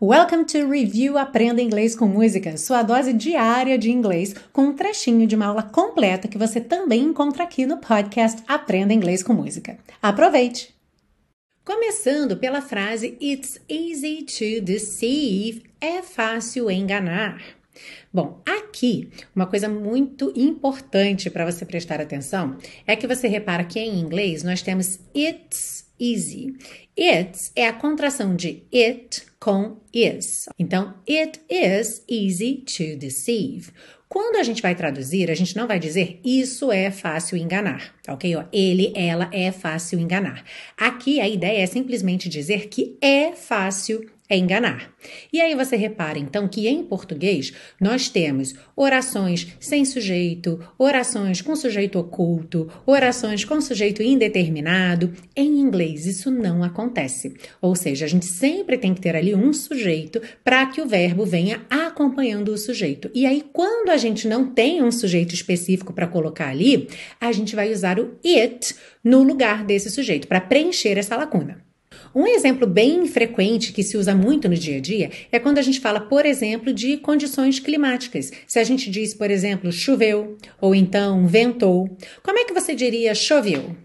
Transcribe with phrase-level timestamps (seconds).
[0.00, 5.26] Welcome to Review Aprenda Inglês com Música, sua dose diária de inglês, com um trechinho
[5.26, 9.76] de uma aula completa que você também encontra aqui no podcast Aprenda Inglês com Música.
[10.00, 10.72] Aproveite!
[11.64, 17.42] Começando pela frase It's easy to deceive, é fácil enganar.
[18.14, 22.56] Bom, aqui, uma coisa muito importante para você prestar atenção
[22.86, 26.56] é que você repara que em inglês nós temos it's easy.
[26.98, 30.48] It é a contração de it com is.
[30.58, 33.70] Então, it is easy to deceive.
[34.08, 38.14] Quando a gente vai traduzir, a gente não vai dizer isso é fácil enganar, tá
[38.14, 38.36] ok?
[38.50, 40.42] Ele, ela é fácil enganar.
[40.76, 44.92] Aqui a ideia é simplesmente dizer que é fácil é enganar.
[45.32, 51.56] E aí você repara então que em português nós temos orações sem sujeito, orações com
[51.56, 55.12] sujeito oculto, orações com sujeito indeterminado.
[55.34, 57.34] Em inglês isso não acontece.
[57.60, 61.24] Ou seja, a gente sempre tem que ter ali um sujeito para que o verbo
[61.24, 63.10] venha acompanhando o sujeito.
[63.14, 66.88] E aí quando a gente não tem um sujeito específico para colocar ali,
[67.20, 71.67] a gente vai usar o it no lugar desse sujeito para preencher essa lacuna.
[72.14, 75.62] Um exemplo bem frequente que se usa muito no dia a dia é quando a
[75.62, 78.30] gente fala, por exemplo, de condições climáticas.
[78.46, 81.88] Se a gente diz, por exemplo, choveu ou então ventou,
[82.22, 83.76] como é que você diria choveu?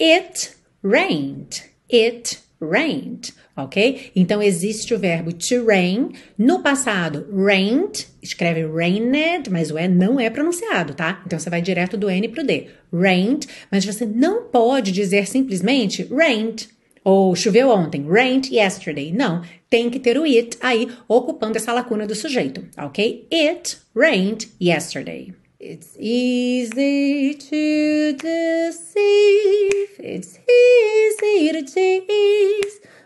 [0.00, 0.50] It
[0.82, 1.62] rained.
[1.92, 4.10] It rained, ok?
[4.14, 6.12] Então existe o verbo to rain.
[6.38, 11.22] No passado, rained, escreve rained, mas o E não é pronunciado, tá?
[11.26, 12.68] Então você vai direto do N pro D.
[12.92, 16.68] Rained, mas você não pode dizer simplesmente rained.
[17.04, 19.12] Ou choveu ontem, rained yesterday.
[19.12, 23.28] Não, tem que ter o it aí ocupando essa lacuna do sujeito, ok?
[23.32, 25.32] It rained yesterday.
[25.58, 32.15] It's easy to deceive, it's easy to tease,